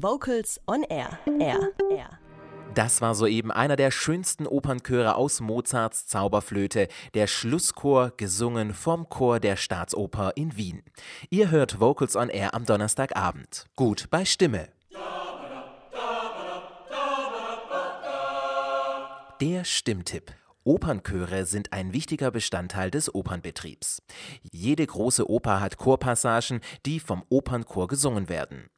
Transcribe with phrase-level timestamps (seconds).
[0.00, 1.18] Vocals on Air.
[1.40, 1.72] Air.
[1.90, 2.10] Air.
[2.72, 9.40] Das war soeben einer der schönsten Opernchöre aus Mozarts Zauberflöte, der Schlusschor, gesungen vom Chor
[9.40, 10.84] der Staatsoper in Wien.
[11.30, 13.66] Ihr hört Vocals on Air am Donnerstagabend.
[13.74, 14.68] Gut bei Stimme.
[19.40, 20.32] Der Stimmtipp.
[20.62, 24.02] Opernchöre sind ein wichtiger Bestandteil des Opernbetriebs.
[24.52, 28.70] Jede große Oper hat Chorpassagen, die vom Opernchor gesungen werden.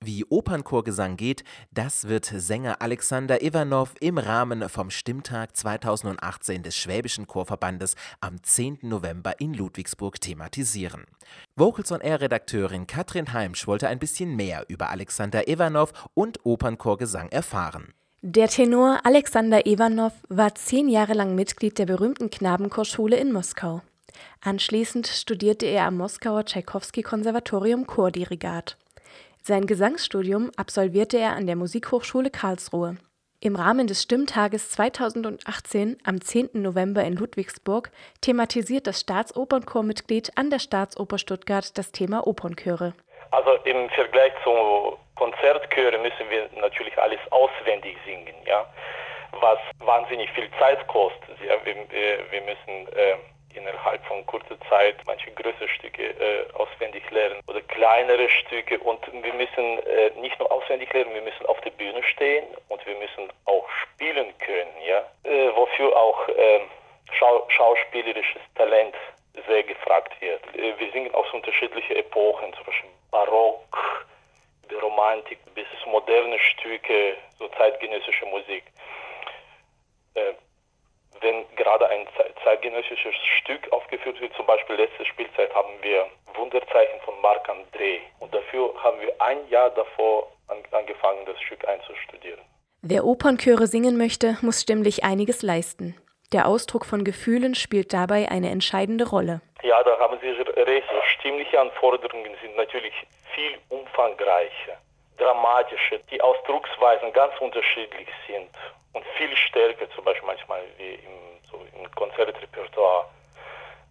[0.00, 7.26] Wie Opernchorgesang geht, das wird Sänger Alexander Ivanov im Rahmen vom Stimmtag 2018 des Schwäbischen
[7.26, 8.78] Chorverbandes am 10.
[8.82, 11.06] November in Ludwigsburg thematisieren.
[11.56, 17.28] Vocals on Air Redakteurin Katrin Heimsch wollte ein bisschen mehr über Alexander Ivanov und Opernchorgesang
[17.30, 17.94] erfahren.
[18.22, 23.82] Der Tenor Alexander Ivanov war zehn Jahre lang Mitglied der berühmten Knabenchorschule in Moskau.
[24.40, 28.76] Anschließend studierte er am Moskauer Tschaikowski-Konservatorium Chordirigat.
[29.48, 32.96] Sein Gesangsstudium absolvierte er an der Musikhochschule Karlsruhe.
[33.38, 36.50] Im Rahmen des Stimmtages 2018 am 10.
[36.54, 42.94] November in Ludwigsburg thematisiert das Staatsopernchormitglied an der Staatsoper Stuttgart das Thema Opernchöre.
[43.30, 44.50] Also im Vergleich zu
[45.14, 48.66] Konzertchöre müssen wir natürlich alles auswendig singen, ja,
[49.40, 51.38] was wahnsinnig viel Zeit kostet.
[51.46, 51.76] Ja, wir,
[52.32, 53.14] wir müssen äh,
[53.56, 59.34] innerhalb von kurzer Zeit manche größere Stücke äh, auswendig lernen oder kleinere Stücke und wir
[59.34, 63.32] müssen äh, nicht nur auswendig lernen, wir müssen auf der Bühne stehen und wir müssen
[63.46, 66.62] auch spielen können, ja, äh, wofür auch ähm,
[67.12, 68.94] schau schauspielerisches Talent
[69.46, 70.42] sehr gefragt wird.
[70.54, 74.06] Äh, wir singen aus unterschiedlichen Epochen, zum Beispiel Barock,
[74.82, 78.64] Romantik bis moderne Stücke, so zeitgenössische Musik.
[81.20, 82.06] Wenn gerade ein
[82.44, 88.34] zeitgenössisches Stück aufgeführt wird, zum Beispiel letzte Spielzeit haben wir Wunderzeichen von Marc André und
[88.34, 90.28] dafür haben wir ein Jahr davor
[90.70, 92.40] angefangen, das Stück einzustudieren.
[92.82, 95.96] Wer Opernchöre singen möchte, muss stimmlich einiges leisten.
[96.32, 99.40] Der Ausdruck von Gefühlen spielt dabei eine entscheidende Rolle.
[99.62, 100.86] Ja, da haben Sie recht.
[101.18, 102.92] Stimmliche Anforderungen sind natürlich
[103.34, 104.78] viel umfangreicher,
[105.16, 108.50] dramatischer, die Ausdrucksweisen ganz unterschiedlich sind
[108.92, 113.06] und viel stärker, zum Beispiel manchmal wie im, so im Konzertrepertoire.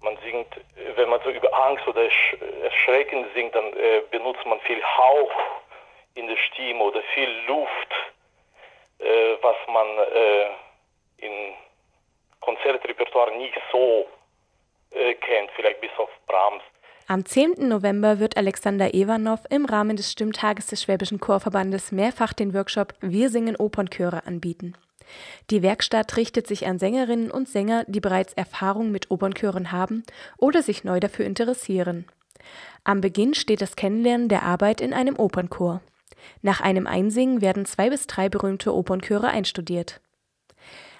[0.00, 0.48] Man singt,
[0.96, 2.08] wenn man so über Angst oder
[2.62, 5.32] Erschrecken singt, dann äh, benutzt man viel Hauch
[6.14, 7.92] in der Stimme oder viel Luft,
[8.98, 10.46] äh, was man äh,
[11.18, 11.54] in
[12.40, 14.06] Konzertrepertoire nicht so
[14.92, 16.62] äh, kennt, vielleicht bis auf Brahms.
[17.08, 17.68] Am 10.
[17.68, 23.30] November wird Alexander Ivanov im Rahmen des Stimmtages des Schwäbischen Chorverbandes mehrfach den Workshop Wir
[23.30, 24.74] singen Opernchöre anbieten.
[25.50, 30.02] Die Werkstatt richtet sich an Sängerinnen und Sänger, die bereits Erfahrung mit Opernchören haben
[30.36, 32.06] oder sich neu dafür interessieren.
[32.82, 35.82] Am Beginn steht das Kennenlernen der Arbeit in einem Opernchor.
[36.42, 40.00] Nach einem Einsingen werden zwei bis drei berühmte Opernchöre einstudiert.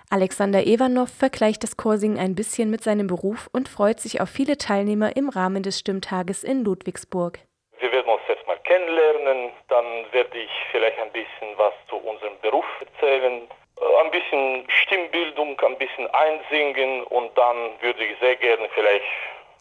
[0.09, 4.57] Alexander Ivanov vergleicht das Chorsingen ein bisschen mit seinem Beruf und freut sich auf viele
[4.57, 7.41] Teilnehmer im Rahmen des Stimmtages in Ludwigsburg.
[7.81, 12.39] Wir werden uns jetzt mal kennenlernen, dann werde ich vielleicht ein bisschen was zu unserem
[12.41, 13.49] Beruf erzählen,
[13.81, 19.05] äh, ein bisschen Stimmbildung, ein bisschen einsingen und dann würde ich sehr gerne vielleicht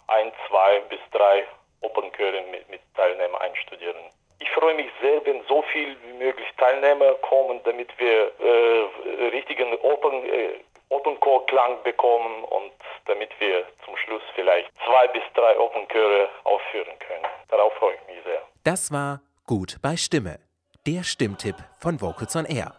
[0.08, 1.44] ein, zwei bis drei
[1.82, 3.98] Opernchöre mit, mit Teilnehmern einstudieren.
[4.46, 9.74] Ich freue mich sehr, wenn so viel wie möglich Teilnehmer kommen, damit wir äh, richtigen
[9.80, 12.72] Opern, äh, Opernchor-Klang bekommen und
[13.06, 17.26] damit wir zum Schluss vielleicht zwei bis drei Opernchöre aufführen können.
[17.50, 18.42] Darauf freue ich mich sehr.
[18.64, 20.40] Das war Gut bei Stimme,
[20.86, 22.74] der Stimmtipp von Vocals on Air.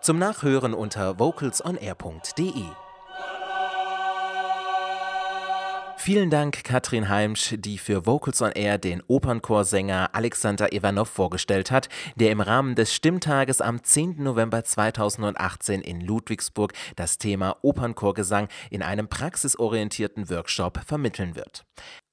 [0.00, 2.81] Zum Nachhören unter vocalsonair.de.
[6.04, 11.88] Vielen Dank, Katrin Heimsch, die für Vocals on Air den Opernchorsänger Alexander Ivanov vorgestellt hat,
[12.16, 14.20] der im Rahmen des Stimmtages am 10.
[14.20, 21.64] November 2018 in Ludwigsburg das Thema Opernchorgesang in einem praxisorientierten Workshop vermitteln wird.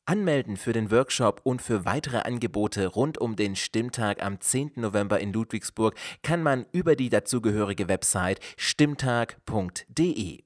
[0.06, 4.74] Anmelden für den Workshop und für weitere Angebote rund um den Stimmtag am 10.
[4.76, 10.44] November in Ludwigsburg kann man über die dazugehörige Website stimmtag.de.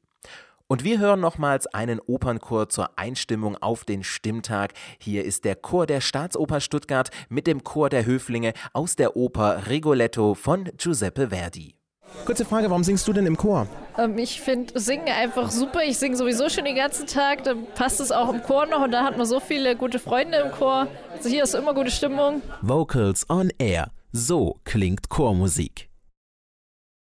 [0.67, 4.73] Und wir hören nochmals einen Opernchor zur Einstimmung auf den Stimmtag.
[4.97, 9.67] Hier ist der Chor der Staatsoper Stuttgart mit dem Chor der Höflinge aus der Oper
[9.69, 11.75] Rigoletto von Giuseppe Verdi.
[12.25, 13.67] Kurze Frage, warum singst du denn im Chor?
[13.97, 15.81] Ähm, ich finde Singen einfach super.
[15.83, 17.43] Ich singe sowieso schon den ganzen Tag.
[17.43, 20.37] Dann passt es auch im Chor noch und da hat man so viele gute Freunde
[20.37, 20.87] im Chor.
[21.11, 22.41] Also hier ist immer gute Stimmung.
[22.61, 23.91] Vocals on Air.
[24.11, 25.92] So klingt Chormusik.